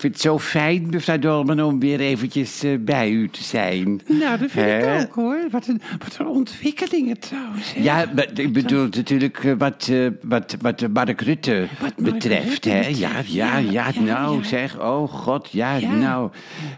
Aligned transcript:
ik 0.00 0.06
vind 0.06 0.22
het 0.22 0.32
zo 0.32 0.38
fijn, 0.38 0.86
mevrouw 0.90 1.18
Dolman, 1.18 1.62
om 1.62 1.80
weer 1.80 2.00
eventjes 2.00 2.62
eh, 2.62 2.70
bij 2.80 3.10
u 3.10 3.28
te 3.28 3.42
zijn. 3.42 4.00
Nou, 4.06 4.38
dat 4.38 4.50
vind 4.50 4.82
ik 4.82 5.00
ook 5.00 5.14
hoor. 5.14 5.38
Wat 5.50 5.66
een, 5.66 5.80
wat 5.98 6.16
een 6.18 6.26
ontwikkelingen 6.26 7.18
trouwens. 7.18 7.74
hè? 7.74 7.82
Ja, 7.82 8.10
maar 8.14 8.28
ik 8.34 8.52
bedoel 8.52 8.82
natuurlijk 8.90 9.44
eh, 9.44 9.52
wat, 9.58 9.88
eh, 9.90 10.06
wat, 10.22 10.56
wat 10.60 10.88
Mark 10.92 11.20
Rutte 11.20 11.66
Wat 11.80 11.98
Mark 11.98 12.12
betreft. 12.14 12.48
Rutte 12.48 12.68
hè? 12.70 12.76
betreft, 12.78 12.98
Ja, 12.98 13.10
ja, 13.26 13.56
ja, 13.56 14.00
nou 14.00 14.36
ja. 14.36 14.42
zeg, 14.42 14.78
oh 14.80 15.12
god, 15.12 15.48
ja, 15.50 15.76
Ja. 15.76 15.92
nou. 15.94 16.30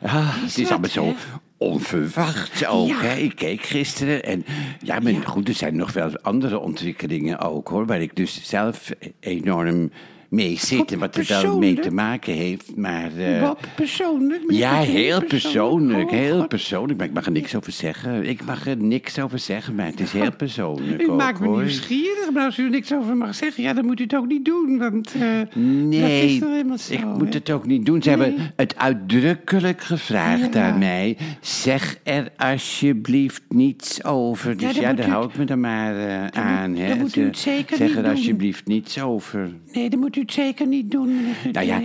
Ah, 0.02 0.42
het 0.42 0.58
is 0.58 0.62
wat, 0.62 0.70
allemaal 0.70 0.90
zo 0.90 1.04
hè? 1.04 1.14
onverwacht 1.56 2.66
ook. 2.66 2.88
Ja. 2.88 3.00
Hè? 3.00 3.16
Ik 3.16 3.36
keek 3.36 3.62
gisteren 3.62 4.24
en 4.24 4.44
ja, 4.82 5.00
maar 5.00 5.14
goed, 5.24 5.48
er 5.48 5.54
zijn 5.54 5.76
nog 5.76 5.92
wel 5.92 6.18
andere 6.22 6.58
ontwikkelingen 6.58 7.38
ook 7.38 7.68
hoor, 7.68 7.86
waar 7.86 8.00
ik 8.00 8.16
dus 8.16 8.40
zelf 8.42 8.90
enorm 9.20 9.90
mee 10.32 10.58
zit 10.58 10.92
en 10.92 10.98
wat 10.98 11.16
er 11.16 11.26
wel 11.42 11.58
mee 11.58 11.74
te 11.80 11.90
maken 11.90 12.32
heeft. 12.32 12.76
Maar 12.76 13.10
eh, 13.16 13.40
Wat 13.42 13.58
persoonlijk? 13.76 14.42
ja, 14.48 14.80
heel 14.80 15.24
persoonlijk, 15.24 16.04
Oh, 16.10 16.16
heel 16.18 16.46
persoonlijk. 16.46 16.98
Maar 16.98 17.08
ik 17.08 17.12
mag 17.14 17.26
er 17.26 17.32
niks 17.32 17.54
over 17.54 17.72
zeggen. 17.72 18.28
Ik 18.28 18.44
mag 18.44 18.66
er 18.66 18.76
niks 18.76 19.18
over 19.18 19.38
zeggen, 19.38 19.74
maar 19.74 19.86
het 19.86 20.00
is 20.00 20.12
heel 20.12 20.32
persoonlijk 20.36 21.02
U 21.02 21.10
ook, 21.10 21.16
maakt 21.16 21.40
me 21.40 21.46
hoor. 21.46 21.58
nieuwsgierig, 21.60 22.30
maar 22.34 22.44
als 22.44 22.58
u 22.58 22.64
er 22.64 22.70
niks 22.70 22.92
over 22.94 23.16
mag 23.16 23.34
zeggen, 23.34 23.62
ja, 23.62 23.72
dan 23.72 23.84
moet 23.86 24.00
u 24.00 24.02
het 24.02 24.14
ook 24.16 24.26
niet 24.26 24.44
doen. 24.44 24.78
Want 24.78 25.14
eh, 25.14 25.20
dat 25.38 25.54
Nee, 25.54 26.24
is 26.34 26.40
helemaal 26.40 26.78
zo. 26.78 26.92
ik 26.92 26.98
hè? 26.98 27.06
moet 27.06 27.34
het 27.34 27.50
ook 27.50 27.66
niet 27.66 27.86
doen. 27.86 28.02
Ze 28.02 28.08
hebben 28.08 28.34
het 28.56 28.76
uitdrukkelijk 28.76 29.80
gevraagd 29.82 30.54
Ja. 30.54 30.70
aan 30.72 30.78
mij. 30.78 31.16
Zeg 31.40 31.98
er 32.02 32.28
alsjeblieft 32.36 33.42
niets 33.48 34.04
over. 34.04 34.56
Dus 34.56 34.72
dan 34.72 34.82
ja, 34.82 34.88
moet 34.88 34.96
daar 34.96 35.06
u- 35.06 35.10
hou 35.10 35.26
ik 35.28 35.36
me 35.36 35.44
dan 35.44 35.60
maar 35.60 35.96
eh, 35.96 36.26
aan. 36.26 36.74
hè. 36.76 36.88
dan 36.88 36.98
moet 36.98 37.16
u 37.16 37.24
het 37.24 37.38
zeker 37.38 37.76
Zeg 37.76 37.88
niet 37.88 37.96
er 37.96 38.10
alsjeblieft 38.10 38.66
niets 38.66 39.00
over. 39.00 39.50
Nee, 39.72 39.90
dan 39.90 39.98
moet 40.00 40.16
u 40.16 40.21
het 40.22 40.32
zeker 40.32 40.66
niet 40.66 40.90
doen, 40.90 41.16
meneer 41.16 41.36
Nou 41.52 41.66
ja. 41.66 41.80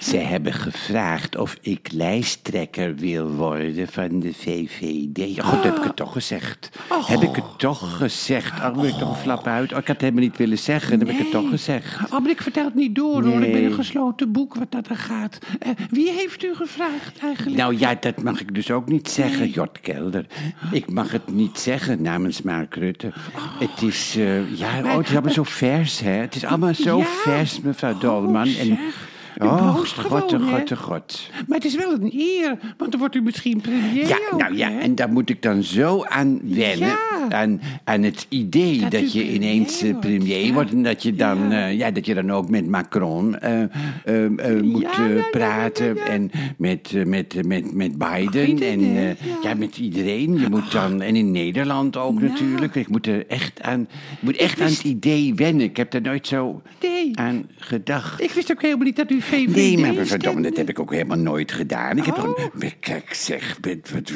Ze 0.00 0.16
hebben 0.16 0.52
gevraagd 0.52 1.36
of 1.36 1.56
ik 1.60 1.88
lijsttrekker 1.92 2.94
wil 2.96 3.28
worden 3.30 3.88
van 3.88 4.20
de 4.20 4.32
VVD. 4.34 5.40
Goed, 5.44 5.62
heb 5.64 5.76
ik 5.76 5.82
het 5.82 5.96
toch 5.96 6.12
gezegd. 6.12 6.70
Heb 7.06 7.22
ik 7.22 7.34
het 7.36 7.58
toch 7.58 7.96
gezegd. 7.96 8.52
Oh, 8.60 8.74
ben 8.74 8.84
ik 8.84 8.94
toch 8.94 9.10
een 9.10 9.22
flap 9.22 9.46
uit. 9.46 9.72
Oh, 9.72 9.78
ik 9.78 9.86
had 9.86 9.86
het 9.86 10.00
helemaal 10.00 10.22
niet 10.22 10.36
willen 10.36 10.58
zeggen. 10.58 10.98
Dan 10.98 11.08
heb 11.08 11.16
ik 11.16 11.22
het 11.22 11.30
toch 11.30 11.50
gezegd. 11.50 12.12
Oh, 12.12 12.20
maar 12.20 12.30
ik 12.30 12.42
vertel 12.42 12.64
het 12.64 12.74
niet 12.74 12.94
door, 12.94 13.24
hoor. 13.24 13.42
Ik 13.42 13.52
ben 13.52 13.64
een 13.64 13.72
gesloten 13.72 14.32
boek 14.32 14.54
wat 14.54 14.70
dat 14.72 14.88
er 14.88 14.96
gaat. 14.96 15.38
Eh, 15.58 15.70
wie 15.90 16.10
heeft 16.12 16.44
u 16.44 16.54
gevraagd 16.54 17.18
eigenlijk? 17.22 17.56
Nou 17.56 17.78
ja, 17.78 17.94
dat 18.00 18.22
mag 18.22 18.40
ik 18.40 18.54
dus 18.54 18.70
ook 18.70 18.88
niet 18.88 19.10
zeggen, 19.10 19.48
Jort 19.50 19.80
Kelder. 19.80 20.26
Ik 20.72 20.90
mag 20.90 21.12
het 21.12 21.32
niet 21.32 21.58
zeggen 21.58 22.02
namens 22.02 22.42
Mark 22.42 22.74
Rutte. 22.74 23.12
Het 23.58 23.82
is, 23.82 24.16
eh, 24.16 24.58
ja, 24.58 24.78
oh, 24.82 24.96
het 24.96 25.06
is 25.06 25.12
allemaal 25.12 25.32
zo 25.32 25.42
vers, 25.42 26.00
hè. 26.00 26.10
Het 26.10 26.34
is 26.34 26.44
allemaal 26.44 26.74
zo 26.74 26.98
Ja. 26.98 27.04
vers, 27.04 27.60
mevrouw 27.60 27.92
Oh, 27.94 28.00
Dolman. 28.00 28.46
En, 28.46 28.66
zeg. 28.66 29.08
U 29.42 29.46
oh, 29.46 29.78
gewoon, 29.84 30.44
hè? 30.44 30.58
god, 30.58 30.78
god. 30.78 31.30
Maar 31.46 31.56
het 31.58 31.66
is 31.66 31.76
wel 31.76 31.92
een 31.92 32.12
eer, 32.16 32.58
want 32.76 32.90
dan 32.90 33.00
wordt 33.00 33.14
u 33.14 33.20
misschien 33.22 33.60
premier 33.60 34.06
Ja, 34.08 34.16
ook, 34.32 34.40
nou 34.40 34.56
ja, 34.56 34.70
hè? 34.70 34.78
en 34.78 34.94
daar 34.94 35.08
moet 35.12 35.30
ik 35.30 35.42
dan 35.42 35.62
zo 35.62 36.04
aan 36.04 36.40
wennen. 36.42 36.88
Ja. 36.88 37.08
Aan, 37.30 37.60
aan 37.84 38.02
het 38.02 38.26
idee 38.28 38.88
Dat 38.88 39.12
je 39.12 39.32
ineens 39.32 39.78
premier 39.78 39.88
eh, 39.88 39.92
wordt, 39.92 40.06
premier 40.06 40.46
ja. 40.46 40.52
wordt. 40.52 40.70
En 40.72 40.82
dat 40.82 41.02
je 41.02 41.14
dan, 41.14 41.50
Ja. 41.50 41.66
eh, 41.68 41.78
ja, 41.78 41.90
dat 41.90 42.06
je 42.06 42.14
dan 42.14 42.30
ook 42.30 42.48
met 42.50 42.66
Macron 42.68 43.38
eh, 43.38 43.62
eh, 43.62 44.60
moet 44.62 44.82
Ja, 44.82 44.90
ja, 44.98 45.04
ja, 45.08 45.14
ja, 45.14 45.22
praten. 45.30 45.86
ja, 45.86 46.04
ja. 46.04 46.04
En 46.10 46.30
met, 46.58 46.92
eh, 46.94 47.04
met, 47.04 47.46
met, 47.46 47.72
met 47.74 47.98
Biden. 47.98 48.62
En 48.62 48.92
ja. 48.92 49.14
ja. 49.42 49.54
met 49.54 49.76
iedereen. 49.78 50.38
Je 50.40 50.48
moet 50.50 50.72
dan, 50.72 51.00
en 51.02 51.16
in 51.16 51.30
Nederland 51.30 51.96
ook 51.96 52.20
Ja. 52.20 52.26
natuurlijk. 52.28 52.74
Ik 52.74 52.88
moet 52.88 53.06
er 53.06 53.26
echt 53.26 53.62
aan, 53.62 53.80
ik 53.80 53.88
moet 54.20 54.36
echt 54.36 54.60
aan 54.60 54.66
wist- 54.66 54.82
het 54.82 54.86
idee 54.92 55.34
wennen. 55.34 55.62
Ik 55.64 55.76
heb 55.76 55.94
er 55.94 56.00
nooit 56.02 56.26
zo 56.26 56.62
Nee. 56.80 57.10
aan 57.18 57.46
gedacht. 57.56 58.20
Ik 58.22 58.30
wist 58.30 58.50
ook 58.52 58.62
helemaal 58.62 58.84
niet 58.84 58.96
dat 58.96 59.10
u 59.10 59.20
VVD 59.30 59.54
Nee, 59.56 59.78
maar 59.94 60.06
verdomme, 60.06 60.40
dat 60.42 60.56
heb 60.56 60.68
ik 60.68 60.78
ook 60.80 60.92
helemaal 60.92 61.18
nooit 61.18 61.52
gedaan. 61.52 61.96
Ik 61.98 62.04
heb 62.04 62.16
Oh. 62.18 62.24
toch... 62.24 62.36
een- 62.58 62.72
Kijk, 62.80 63.14
zeg, 63.14 63.58
wat, 63.60 63.90
wat, 63.92 64.12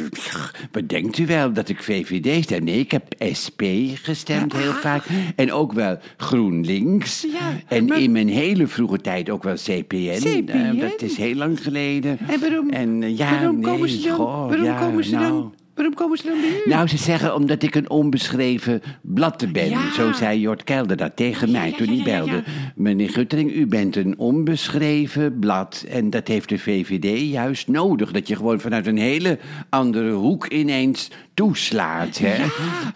wat 0.72 0.88
denkt 0.88 1.18
u 1.18 1.26
wel 1.26 1.52
dat 1.52 1.68
ik 1.68 1.82
VVD 1.82 2.42
stem? 2.44 2.64
Nee, 2.64 2.78
ik 2.78 2.90
heb 2.90 3.14
SP 3.42 3.62
gestemd 3.94 4.52
heel 4.52 4.72
vaak. 4.72 5.04
En 5.36 5.52
ook 5.52 5.72
wel 5.72 5.98
GroenLinks. 6.16 7.22
Ja, 7.32 7.52
en 7.68 7.84
maar- 7.84 8.00
in 8.00 8.12
mijn 8.12 8.28
hele 8.28 8.66
vroege 8.66 8.98
tijd 9.00 9.30
ook 9.30 9.42
wel 9.42 9.54
CPN. 9.54 10.18
CPN? 10.20 10.50
Eh, 10.50 10.80
dat 10.80 11.02
is 11.02 11.16
heel 11.16 11.34
lang 11.34 11.62
geleden. 11.62 12.18
En 12.28 12.40
waarom, 12.40 12.70
En, 12.70 13.02
eh, 13.02 13.16
ja, 13.18 13.30
waarom 13.30 13.54
nee, 13.60 13.64
komen 13.72 13.88
ze 13.88 14.00
dan, 14.06 14.16
goh, 14.16 14.46
waarom 14.46 14.64
ja, 14.64 14.78
komen 14.78 15.04
ze 15.04 15.14
nou. 15.14 15.28
dan, 15.28 15.54
waarom 15.74 15.94
komen 15.94 16.18
ze 16.18 16.24
dan 16.26 16.40
bij 16.40 16.62
u? 16.64 16.68
Nou, 16.68 16.88
ze 16.88 16.96
zeggen 16.96 17.34
omdat 17.34 17.62
ik 17.62 17.74
een 17.74 17.90
onbeschreven 17.90 18.82
blad 19.00 19.52
ben. 19.52 19.68
Ja. 19.68 19.92
Zo 19.92 20.12
zei 20.12 20.40
Jort 20.40 20.64
Kelder 20.64 20.96
dat 20.96 21.16
tegen 21.16 21.50
mij 21.50 21.70
ja, 21.70 21.76
toen 21.76 21.86
hij 21.86 22.04
belde. 22.04 22.42
Meneer 22.74 23.10
Guttering, 23.10 23.54
u 23.54 23.66
bent 23.66 23.96
een 23.96 24.18
onbeschreven 24.18 25.38
blad. 25.38 25.84
En 25.88 26.10
dat 26.10 26.28
heeft 26.28 26.48
de 26.48 26.58
VVD 26.58 27.20
juist 27.20 27.68
nodig. 27.68 28.10
Dat 28.10 28.28
je 28.28 28.36
gewoon 28.36 28.60
vanuit 28.60 28.86
een 28.86 28.98
hele 28.98 29.38
andere 29.68 30.12
hoek 30.12 30.46
ineens 30.46 31.10
toeslaat. 31.34 32.18
Hè? 32.22 32.44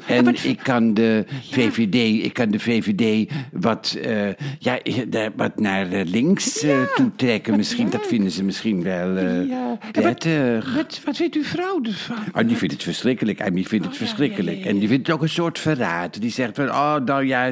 en 0.06 0.34
ik 0.42 0.58
kan 0.62 0.94
de 0.94 1.24
VVD, 1.50 2.24
ik 2.24 2.32
kan 2.32 2.50
de 2.50 2.58
VVD 2.58 3.30
wat, 3.52 3.98
eh, 4.02 4.28
ja, 4.58 4.78
daar- 5.08 5.30
wat 5.36 5.60
naar 5.60 5.92
eh, 5.92 6.04
links 6.06 6.62
eh, 6.62 6.76
toetrekken. 6.94 7.56
Misschien, 7.56 7.90
dat 7.90 8.06
vinden 8.06 8.30
ze 8.30 8.44
misschien 8.44 8.82
wel 8.82 9.16
eh, 9.16 9.48
Ja. 9.48 9.68
Wat, 9.68 9.92
prettig. 9.92 10.74
wat, 10.74 11.00
wat 11.04 11.16
vindt 11.16 11.34
uw 11.36 11.42
vrouw 11.44 11.80
ervan? 11.82 12.16
Oh, 12.42 12.48
die 12.48 12.56
vindt 12.56 12.74
het 12.74 12.82
verschrikkelijk. 12.82 13.38
En 13.38 13.54
die 13.54 13.66
vindt 13.68 13.84
het 13.84 13.94
Oh, 13.94 14.00
ja, 14.00 14.06
verschrikkelijk. 14.06 14.56
ja, 14.56 14.62
ja, 14.62 14.64
ja. 14.68 14.72
En 14.72 14.78
die 14.78 14.88
vindt 14.88 15.06
het 15.06 15.16
ook 15.16 15.22
een 15.22 15.28
soort 15.28 15.58
verraad. 15.58 16.20
Die 16.20 16.30
zegt 16.30 16.54
van, 16.54 16.68
oh, 16.68 16.96
nou 17.04 17.26
ja, 17.26 17.50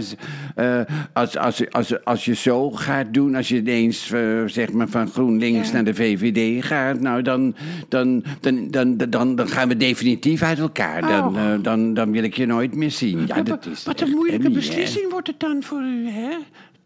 eh, 0.55 0.81
als, 1.13 1.37
als, 1.39 1.71
als, 1.71 2.05
als 2.05 2.25
je 2.25 2.35
zo 2.35 2.71
gaat 2.71 3.15
doen, 3.15 3.35
als 3.35 3.49
je 3.49 3.57
ineens 3.57 4.11
eh, 4.13 4.21
zeg 4.47 4.73
maar 4.73 4.89
van 4.89 5.09
GroenLinks 5.09 5.67
Ja. 5.69 5.75
naar 5.75 5.85
de 5.85 5.95
VVD 5.95 6.65
gaat, 6.65 7.01
nou 7.01 7.23
dan, 7.23 7.55
dan, 7.89 8.25
dan, 8.41 8.69
dan, 8.71 8.97
dan, 8.97 9.37
dan 9.37 9.49
gaan 9.49 9.69
we 9.69 9.77
definitief 9.77 10.43
uit 10.43 10.59
elkaar. 10.59 10.75
Dan, 10.76 11.37
Oh. 11.37 11.53
eh, 11.53 11.62
dan, 11.62 11.94
dan 11.94 12.12
wil 12.12 12.22
ik 12.22 12.34
je 12.37 12.47
nooit 12.47 12.75
meer 12.75 12.91
zien. 12.91 13.26
Ja, 13.26 13.34
dat 13.34 13.48
wat- 13.48 13.66
is 13.66 13.84
wat 13.84 14.00
een 14.00 14.10
moeilijke 14.10 14.47
hè. 14.47 14.53
beslissing 14.53 15.10
wordt 15.10 15.26
het 15.26 15.41
dan 15.41 15.62
voor 15.62 15.82
u, 15.82 16.09
hè? 16.09 16.37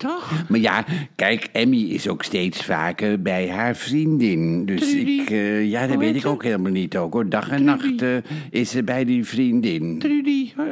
Toch? 0.00 0.33
Maar 0.49 0.61
ja, 0.61 0.84
kijk, 1.15 1.49
Emmy 1.53 1.77
is 1.77 2.09
ook 2.09 2.22
steeds 2.22 2.65
vaker 2.65 3.22
bij 3.22 3.49
haar 3.49 3.77
vriendin. 3.77 4.66
Dus 4.66 4.81
Trudy. 4.81 5.11
ik, 5.11 5.31
eh, 5.31 5.71
ja, 5.71 5.87
dat 5.87 5.97
weet 5.97 6.16
ik 6.16 6.27
ook 6.27 6.43
helemaal 6.43 6.72
niet 6.72 6.97
ook 6.97 7.12
hoor. 7.12 7.28
Dag 7.28 7.50
en 7.50 7.65
nacht 7.65 8.03
eh, 8.03 8.09
is 8.50 8.71
ze 8.71 8.83
bij 8.83 9.05
die 9.05 9.25
vriendin. 9.25 9.99
Trudy, 9.99 10.53
eh, 10.56 10.65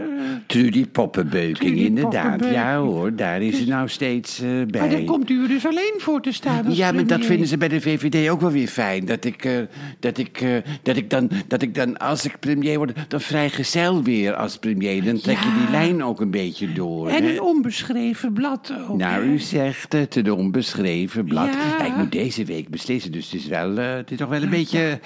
Trudy 0.47 0.87
Poppenbeuking, 0.87 1.57
Trudy 1.57 1.85
inderdaad. 1.85 2.23
Poppenbeuking. 2.23 2.61
Ja 2.61 2.79
hoor, 2.79 3.17
daar 3.17 3.43
is 3.43 3.59
ze 3.59 3.67
nou 3.67 3.89
steeds 3.89 4.41
bij. 4.71 4.81
maar 4.81 4.91
dan 4.91 5.05
komt 5.05 5.31
u 5.31 5.43
er 5.43 5.49
dus 5.49 5.67
alleen 5.67 5.95
voor 5.99 6.21
te 6.21 6.33
staan 6.33 6.75
ja, 6.75 6.93
maar 6.93 7.07
dat 7.07 7.25
vinden 7.25 7.47
ze 7.47 7.59
bij 7.59 7.69
de 7.69 7.81
VVD 7.81 8.31
ook 8.31 8.41
wel 8.41 8.51
weer 8.51 8.69
fijn. 8.69 9.05
Dat 9.05 9.25
ik, 9.25 9.49
dat 10.01 10.19
ik, 10.19 10.45
dat 10.83 10.97
ik, 10.97 11.11
dan, 11.11 11.31
dat 11.49 11.63
ik 11.63 11.75
dan, 11.75 11.97
als 11.97 12.25
ik 12.25 12.39
premier 12.39 12.77
word, 12.77 12.93
dan 13.09 13.21
vrijgezel 13.21 14.03
weer 14.03 14.35
als 14.35 14.59
premier. 14.59 15.05
Dan 15.05 15.21
trek 15.21 15.39
je 15.39 15.49
Ja. 15.49 15.59
die 15.59 15.71
lijn 15.71 16.05
ook 16.05 16.21
een 16.21 16.31
beetje 16.31 16.73
door. 16.73 17.09
En 17.09 17.25
hè. 17.25 17.31
een 17.31 17.41
onbeschreven 17.41 18.33
blad 18.33 18.73
ook. 18.89 18.99
Nou, 18.99 19.18
u 19.23 19.39
zegt 19.39 19.93
het, 19.93 20.17
een 20.17 20.33
onbeschreven 20.33 21.25
blad. 21.25 21.53
Ja. 21.53 21.85
Ik 21.85 21.97
moet 21.97 22.13
deze 22.13 22.45
week 22.45 22.69
beslissen, 22.69 23.13
dus 23.13 23.25
het 23.31 23.41
is 23.41 23.47
wel, 23.47 23.79
eh, 23.79 23.95
het 23.95 24.11
is 24.11 24.17
toch 24.17 24.29
wel 24.29 24.43
een 24.43 24.51
beetje... 24.51 24.79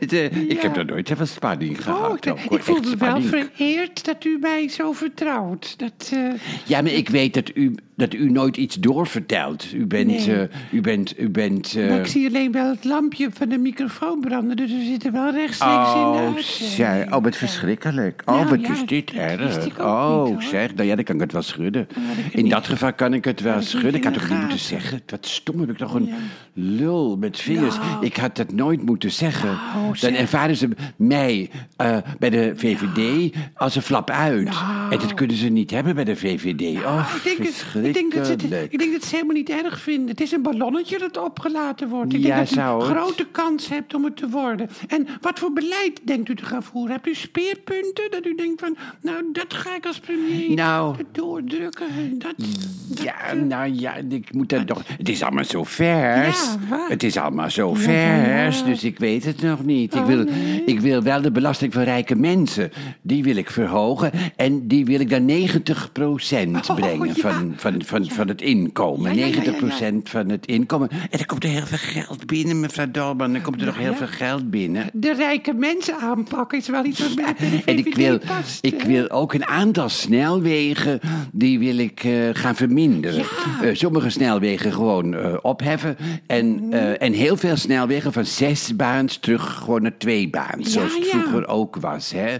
het, 0.00 0.12
eh, 0.12 0.48
Ik 0.48 0.62
heb 0.62 0.76
er 0.76 0.84
nooit 0.84 1.08
zoveel 1.08 1.26
spanning 1.26 1.82
gehad. 1.82 2.26
Oh, 2.26 2.42
ik, 2.48 2.62
voel 2.62 2.80
me 2.80 2.96
wel 2.96 3.22
vereerd 3.22 4.04
dat 4.04 4.24
u 4.24 4.38
mij 4.40 4.68
zo 4.68 4.92
vertrouwt. 4.92 5.78
Dat, 5.78 6.10
eh, 6.12 6.32
Ja, 6.64 6.82
maar 6.82 6.92
ik 6.92 7.08
weet 7.08 7.34
dat 7.34 7.50
u, 7.54 7.74
dat 7.96 8.14
u 8.14 8.30
nooit 8.30 8.56
iets 8.56 8.76
doorvertelt. 8.76 9.72
U 9.72 9.86
bent, 9.86 10.06
Nee. 10.26 10.34
eh, 10.36 10.48
u 10.72 10.80
bent, 10.80 11.18
u 11.20 11.28
bent... 11.30 11.74
eh, 11.76 11.88
maar 11.88 11.98
ik 11.98 12.06
zie 12.06 12.26
alleen 12.28 12.52
wel 12.52 12.68
het 12.70 12.84
lampje 12.84 13.28
van 13.32 13.48
de 13.48 13.58
microfoon 13.58 14.20
branden, 14.20 14.56
dus 14.56 14.70
we 14.70 14.84
zitten 14.84 15.12
wel 15.12 15.30
rechtstreeks 15.32 15.94
in 15.94 16.12
de 16.12 16.18
Oh, 16.26 16.36
zeg, 16.38 17.12
oh, 17.12 17.22
wat 17.22 17.36
verschrikkelijk. 17.36 18.22
Oh, 18.24 18.34
Nou, 18.34 18.48
wat 18.48 18.60
ja, 18.60 18.72
is 18.72 18.84
dit 18.86 19.10
erg. 19.12 19.78
oh, 19.80 20.24
niet, 20.28 20.42
zeg, 20.42 20.74
nou 20.74 20.88
ja, 20.88 20.94
dan 20.94 21.04
kan 21.04 21.14
ik 21.14 21.20
het 21.20 21.32
wel 21.32 21.42
schudden. 21.42 21.88
In 22.30 22.48
dat 22.48 22.66
geval 22.66 22.92
kan 22.94 23.14
ik 23.14 23.24
het 23.24 23.40
wel 23.40 23.62
schudden. 23.62 23.94
Ik 23.94 24.04
had 24.04 24.12
toch 24.14 24.28
niet 24.30 24.40
moeten 24.40 24.58
zeggen. 24.58 25.00
Wat 25.06 25.26
stom 25.26 25.60
heb 25.60 25.70
ik 25.70 25.76
toch 25.76 25.94
een 25.94 26.10
lul 26.52 27.16
met 27.16 27.40
vingers. 27.40 27.76
Nou. 27.76 28.04
Ik 28.06 28.16
had 28.16 28.36
dat 28.36 28.52
nooit 28.52 28.82
moeten 28.82 29.10
zeggen. 29.12 29.58
Nou, 29.74 29.96
dan 30.00 30.12
ervaren 30.14 30.56
ze 30.56 30.68
mij 30.96 31.50
eh, 31.76 31.96
bij 32.18 32.30
de 32.30 32.52
VVD 32.56 33.34
als 33.54 33.76
een 33.76 33.82
flap 33.82 34.10
uit. 34.10 34.44
Nou. 34.44 34.92
En 34.92 34.98
dat 34.98 35.14
kunnen 35.14 35.36
ze 35.36 35.48
niet 35.48 35.70
hebben 35.70 35.94
bij 35.94 36.04
de 36.04 36.16
VVD. 36.16 36.84
Oh, 36.84 37.10
ik, 37.16 37.24
denk 37.24 37.38
het, 37.38 37.54
ik, 37.86 37.94
denk 37.94 38.14
dat 38.14 38.26
ze 38.26 38.32
het, 38.32 38.72
ik 38.72 38.78
denk 38.78 38.92
dat 38.92 39.04
ze 39.04 39.14
helemaal 39.14 39.34
niet 39.36 39.50
erg 39.50 39.80
vinden. 39.80 40.08
Het 40.08 40.20
is 40.20 40.32
een 40.32 40.42
ballonnetje 40.42 40.98
dat 40.98 41.16
opgelaten 41.18 41.88
wordt. 41.88 42.12
Ik 42.12 42.20
Ja, 42.20 42.26
denk 42.26 42.38
dat 42.38 42.50
u 42.50 42.54
zou 42.54 42.82
een 42.82 42.88
het. 42.88 42.96
grote 42.98 43.26
kans 43.30 43.68
hebt 43.68 43.94
om 43.94 44.04
het 44.04 44.16
te 44.16 44.28
worden. 44.28 44.68
En 44.88 45.06
wat 45.20 45.38
voor 45.38 45.52
beleid 45.52 46.00
denkt 46.02 46.28
u 46.28 46.34
te 46.34 46.44
gaan 46.44 46.62
voeren? 46.62 46.92
Hebt 46.92 47.06
u 47.06 47.14
speerpunten 47.14 48.10
dat 48.10 48.26
u 48.26 48.34
denkt 48.34 48.60
van... 48.60 48.76
nou, 49.02 49.24
dat 49.32 49.54
ga 49.54 49.74
ik 49.76 49.86
als 49.86 49.98
premier 49.98 50.50
Nou. 50.54 50.96
doordrukken. 51.12 51.86
en 51.88 52.18
Dat, 52.18 52.34
dat- 52.36 53.02
Ja, 53.02 53.34
nou 53.34 53.72
ja, 53.74 53.94
ik 54.08 54.32
moet 54.34 54.48
dat 54.48 54.66
toch... 54.66 54.82
Het 54.98 55.08
is 55.08 55.22
allemaal 55.22 55.44
zo 55.44 55.64
vers. 55.64 56.54
Ja, 56.70 56.86
het 56.88 57.02
is 57.02 57.16
allemaal 57.16 57.50
zo 57.50 57.74
vers, 57.74 58.58
ja. 58.58 58.64
dus 58.64 58.84
ik 58.84 58.98
weet 58.98 59.24
het 59.24 59.42
nog 59.42 59.64
niet. 59.64 59.94
ik, 59.94 60.00
Oh, 60.00 60.06
wil, 60.06 60.24
nee. 60.24 60.62
ik 60.66 60.80
wil 60.80 61.02
wel 61.02 61.20
de 61.22 61.30
belasting 61.30 61.72
van 61.72 61.82
rijke 61.82 62.14
mensen. 62.16 62.70
Die 63.02 63.22
wil 63.22 63.36
ik 63.36 63.50
verhogen. 63.50 64.10
En 64.36 64.66
die 64.68 64.84
wil 64.84 65.00
ik 65.00 65.10
dan 65.10 65.24
90 65.24 65.90
Oh, 66.00 66.74
brengen 66.74 67.06
ja. 67.06 67.12
van, 67.14 67.52
van, 67.56 67.75
van, 67.84 68.06
van 68.06 68.28
het 68.28 68.42
inkomen. 68.42 69.14
Ja, 69.14 69.26
ja, 69.26 69.34
ja, 69.42 69.52
ja, 69.78 69.90
90% 69.92 69.94
van 70.02 70.28
het 70.28 70.46
inkomen. 70.46 70.90
En 70.90 71.18
er 71.18 71.26
komt 71.26 71.44
er 71.44 71.50
heel 71.50 71.66
veel 71.66 72.02
geld 72.02 72.26
binnen, 72.26 72.60
mevrouw 72.60 72.90
Dolman. 72.90 73.34
Er 73.34 73.40
komt 73.40 73.60
er 73.60 73.66
nog 73.66 73.78
heel 73.78 73.94
veel 73.94 74.06
geld 74.06 74.50
binnen. 74.50 74.86
De 74.92 75.14
rijke 75.14 75.52
mensen 75.52 75.96
aanpakken 75.96 76.58
is 76.58 76.68
wel 76.68 76.84
iets 76.84 77.00
wat 77.00 77.14
bij 77.14 77.34
de 77.38 77.62
En 77.64 77.78
ik 77.78 77.94
wil, 77.94 78.18
past. 78.18 78.58
ik 78.64 78.82
wil 78.82 79.10
ook 79.10 79.34
een 79.34 79.46
aantal 79.46 79.88
snelwegen, 79.88 81.00
die 81.32 81.58
wil 81.58 81.78
ik 81.78 82.04
eh, 82.04 82.12
gaan 82.32 82.56
verminderen. 82.56 83.24
Eh, 83.62 83.74
sommige 83.74 84.10
snelwegen 84.10 84.72
gewoon 84.72 85.14
eh, 85.14 85.34
opheffen. 85.42 85.96
En, 86.26 86.66
eh, 86.70 87.02
en 87.02 87.12
heel 87.12 87.36
veel 87.36 87.56
snelwegen 87.56 88.12
van 88.12 88.24
zes 88.24 88.76
baans 88.76 89.16
terug 89.16 89.54
gewoon 89.54 89.82
naar 89.82 89.98
twee 89.98 90.30
baans. 90.30 90.72
Zoals 90.72 90.94
het 90.94 91.06
vroeger 91.06 91.48
ook 91.48 91.76
was. 91.76 92.12
Hè? 92.14 92.34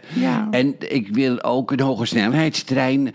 En 0.51 0.75
ik 0.79 1.09
wil 1.15 1.43
ook 1.43 1.71
een 1.71 1.81
hoge 1.81 2.05
snelheidstrein 2.05 3.13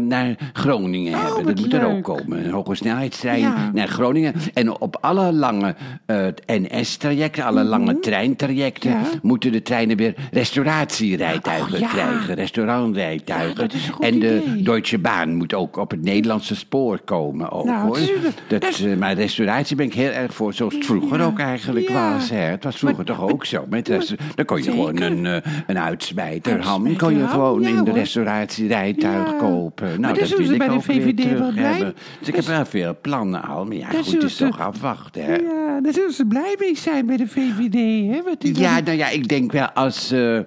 naar 0.00 0.36
Groningen 0.52 1.14
Oh, 1.14 1.36
hebben. 1.36 1.53
Moet 1.60 1.72
er 1.72 1.84
ook 1.86 2.02
komen. 2.02 2.44
Een 2.44 2.50
hoge 2.50 2.74
snelheidstrein 2.74 3.40
Ja. 3.40 3.70
naar 3.74 3.88
Groningen. 3.88 4.34
En 4.54 4.80
op 4.80 4.96
alle 5.00 5.32
lange 5.32 5.74
eh, 6.06 6.26
NS-trajecten, 6.46 7.44
alle 7.44 7.64
lange 7.64 7.98
treintrajecten... 8.00 8.90
Mhm. 8.90 9.00
Ja. 9.00 9.06
moeten 9.22 9.52
de 9.52 9.62
treinen 9.62 9.96
weer 9.96 10.14
restauratierijtuigen 10.30 11.82
Oh, 11.82 11.92
krijgen. 11.92 12.34
Restaurantrijtuigen. 12.34 13.68
Is 13.68 13.90
en 14.00 14.18
de 14.18 14.42
idee. 14.44 14.62
Deutsche 14.62 14.98
Bahn 14.98 15.30
moet 15.34 15.54
ook 15.54 15.76
op 15.76 15.90
het 15.90 16.02
Nederlandse 16.02 16.56
spoor 16.56 16.98
komen. 17.04 17.50
Ook, 17.52 17.64
Nou, 17.64 17.86
hoor. 17.86 17.98
Dat, 17.98 18.60
Dat 18.60 18.70
is- 18.70 18.82
eh, 18.84 18.96
maar 18.96 19.14
restauratie 19.14 19.76
ben 19.76 19.86
ik 19.86 19.94
heel 19.94 20.10
erg 20.10 20.34
voor, 20.34 20.52
zoals 20.54 20.74
het 20.74 20.84
vroeger 20.86 21.20
ook 21.22 21.38
eigenlijk 21.38 21.88
was. 21.88 22.30
Hè. 22.30 22.36
Het 22.36 22.64
was 22.64 22.76
vroeger 22.76 23.04
toch 23.04 23.20
ook 23.30 23.44
zo. 23.44 23.64
Met 23.68 23.86
dan 24.34 24.44
kon 24.44 24.56
je 24.56 24.62
Zeker. 24.62 24.78
gewoon 24.78 25.00
een, 25.02 25.26
eh, 25.26 25.52
een 25.66 25.78
uitsmijter 25.78 26.62
ham 26.62 26.96
kon 26.96 27.18
je 27.18 27.28
gewoon 27.28 27.64
in 27.66 27.84
de 27.84 27.92
restauratierijtuig 27.92 29.36
kopen. 29.36 29.86
Nou, 29.86 30.00
Maar 30.00 30.14
dat 30.14 30.28
zullen 30.28 30.36
wil 30.36 30.46
ze 30.46 30.52
ik 30.52 30.58
bij 30.58 30.68
de 30.68 30.80
VVD 30.80 31.38
blij-. 31.52 31.92
Dus 32.18 32.28
ik 32.28 32.34
heb 32.36 32.44
wel 32.44 32.64
veel 32.64 32.96
plannen 33.00 33.42
al. 33.42 33.64
Maar 33.64 33.76
ja, 33.76 33.90
Daar 33.90 34.04
goed, 34.04 34.12
het 34.12 34.22
is 34.22 34.36
ze- 34.36 34.44
toch 34.46 34.60
afwachten. 34.60 35.24
Hè. 35.24 35.34
Ja, 35.34 35.80
daar 35.82 35.92
zullen 35.92 36.12
ze 36.12 36.26
blij 36.26 36.54
mee 36.58 36.76
zijn 36.76 37.06
bij 37.06 37.16
de 37.16 37.26
VVD, 37.28 37.74
hè? 38.14 38.22
Wat 38.22 38.56
Ja, 38.58 38.80
nou 38.80 38.96
ja, 38.96 39.08
ik 39.08 39.28
denk 39.28 39.52
wel 39.52 39.66
als. 39.70 40.10
eh, 40.10 40.36
eh, 40.36 40.44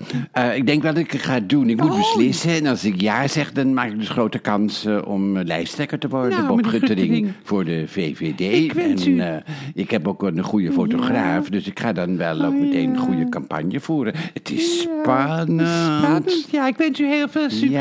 ik 0.55 0.65
denk 0.67 0.81
wel 0.81 0.93
dat 0.93 1.03
ik 1.03 1.11
het 1.11 1.21
ga 1.21 1.39
doen. 1.39 1.69
Ik 1.69 1.81
moet 1.81 1.91
Oh. 1.91 1.97
beslissen. 1.97 2.51
En 2.51 2.65
als 2.67 2.85
ik 2.85 3.01
ja 3.01 3.27
zeg, 3.27 3.51
dan 3.51 3.73
maak 3.73 3.89
ik 3.91 3.97
dus 3.99 4.09
grote 4.09 4.39
kans 4.39 4.85
eh, 4.85 4.97
om 5.05 5.37
eh, 5.37 5.45
lijsttrekker 5.45 5.99
te 5.99 6.07
worden. 6.07 6.29
Nou, 6.31 6.47
Bob 6.47 6.65
Guttering 6.65 7.31
voor 7.43 7.65
de 7.65 7.83
VVD. 7.87 8.39
Ik 8.63 8.73
wens 8.73 9.05
en 9.05 9.11
u- 9.19 9.41
ik 9.73 9.91
heb 9.91 10.07
ook 10.07 10.23
een 10.23 10.43
goede 10.43 10.71
fotograaf. 10.71 11.49
Dus 11.49 11.67
ik 11.67 11.79
ga 11.79 11.93
dan 11.93 12.17
wel 12.17 12.41
ook 12.45 12.53
Oh, 12.53 12.59
meteen 12.59 12.89
een 12.89 12.97
goede 12.97 13.29
campagne 13.29 13.79
voeren. 13.79 14.13
Het 14.33 14.51
is 14.51 14.83
Ja, 14.83 14.89
spannend. 15.01 15.67
Spannend. 15.97 16.47
Ja, 16.51 16.67
ik 16.67 16.77
wens 16.77 16.99
u 16.99 17.05
heel 17.05 17.27
veel 17.27 17.49
succes. 17.49 17.71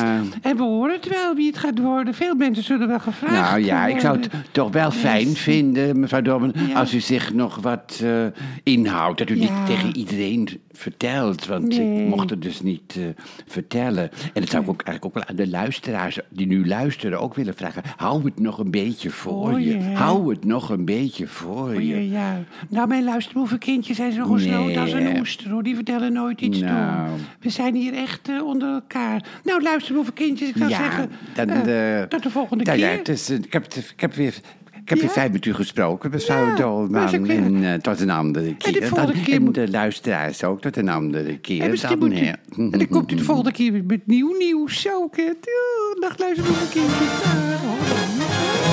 Ja. 0.00 0.20
En 0.42 0.56
we 0.56 0.62
horen 0.62 0.92
het 0.94 1.08
wel 1.08 1.34
wie 1.34 1.46
het 1.46 1.58
gaat 1.58 1.78
worden. 1.78 2.14
Veel 2.14 2.34
mensen 2.34 2.61
zullen 2.62 2.88
wel 2.88 3.00
gevraagd 3.00 3.34
Nou 3.34 3.64
ja, 3.64 3.86
ik 3.86 4.00
zou 4.00 4.20
het 4.20 4.28
toch 4.50 4.72
wel 4.72 4.90
fijn 4.90 5.36
vinden, 5.36 6.00
mevrouw 6.00 6.22
Dorman, 6.22 6.54
als 6.74 6.94
u 6.94 7.00
zich 7.00 7.32
nog 7.32 7.56
wat 7.56 8.00
eh, 8.02 8.26
inhoudt. 8.62 9.18
Dat 9.18 9.30
u 9.30 9.38
niet 9.38 9.66
tegen 9.66 9.96
iedereen 9.96 10.48
vertelt, 10.72 11.46
want 11.46 11.68
Nee. 11.68 12.02
ik 12.02 12.08
mocht 12.08 12.30
het 12.30 12.42
dus 12.42 12.60
niet 12.62 12.96
eh, 12.98 13.04
vertellen. 13.46 14.10
En 14.32 14.40
dat 14.40 14.48
zou 14.48 14.62
ik 14.62 14.68
ook 14.68 14.82
eigenlijk 14.82 15.04
ook 15.04 15.14
wel 15.14 15.24
aan 15.24 15.44
de 15.44 15.48
luisteraars 15.50 16.18
die 16.28 16.46
nu 16.46 16.66
luisteren 16.66 17.20
ook 17.20 17.34
willen 17.34 17.54
vragen. 17.54 17.82
Hou 17.96 18.24
het 18.24 18.40
nog 18.40 18.58
een 18.58 18.70
beetje 18.70 19.10
voor 19.10 19.60
je. 19.60 19.78
Hou 19.80 20.30
het 20.34 20.44
nog 20.44 20.68
een 20.70 20.84
beetje 20.84 21.26
voor 21.26 21.82
je. 21.82 22.10
ja. 22.10 22.40
Nou, 22.68 22.88
mijn 22.88 23.04
luisterboevenkindjes 23.04 23.96
zijn 23.96 24.12
zo 24.12 24.24
gesloten 24.24 24.80
als 24.80 24.92
een 24.92 25.18
oester, 25.20 25.50
hoor. 25.50 25.62
Die 25.62 25.74
vertellen 25.74 26.12
nooit 26.12 26.40
iets 26.40 26.58
Nou. 26.60 27.10
We 27.40 27.50
zijn 27.50 27.74
hier 27.74 27.94
echt 27.94 28.28
eh, 28.28 28.46
onder 28.46 28.72
elkaar. 28.72 29.24
Nou, 29.44 29.62
luisterboevenkindjes, 29.62 30.48
ik 30.48 30.56
zou 30.56 30.70
Ja, 30.70 30.76
zeggen... 30.76 31.10
dan, 31.34 31.48
eh, 31.50 32.02
tot 32.02 32.22
de 32.22 32.30
volgende 32.30 32.64
nou 32.64 32.78
keer. 32.78 32.86
Ja, 32.86 33.34
ik, 33.44 33.52
heb, 33.52 33.66
ik 33.74 34.00
heb 34.00 34.14
weer... 34.14 34.34
Ik 34.82 34.88
heb 34.88 34.98
Ja? 34.98 35.04
weer 35.04 35.12
vijf 35.12 35.32
met 35.32 35.44
u 35.44 35.54
gesproken, 35.54 36.10
mevrouw 36.10 36.46
Ja, 36.46 36.54
Dolman. 36.56 36.90
was 37.02 37.12
ik 37.12 37.20
weer- 37.26 37.36
En 37.36 37.64
eh, 37.64 37.70
het 37.70 37.86
was 37.86 38.00
een 38.00 38.10
andere 38.10 38.56
keer. 38.56 38.72
de 38.80 38.86
volgende 38.86 39.12
Dan- 39.12 39.22
keer 39.22 39.34
en 39.34 39.52
de 39.52 39.70
luisteraars 39.70 40.44
ook, 40.44 40.60
tot 40.60 40.76
een 40.76 40.88
andere 40.88 41.38
keer. 41.38 41.62
En 41.62 41.70
misschien 41.70 41.98
dan, 41.98 42.08
moet 42.08 42.18
u, 42.18 42.24
hè. 42.24 42.32
en 42.56 42.70
dan 42.70 42.88
komt 42.88 43.12
u 43.12 43.14
de 43.14 43.22
volgende 43.24 43.52
keer 43.52 43.84
met 43.86 44.06
nieuw 44.06 44.36
nieuws. 44.38 44.80
Zo. 44.80 45.10
Dag, 46.00 46.18
luisterboevenkindjes. 46.18 47.22
Dag. 48.18 48.71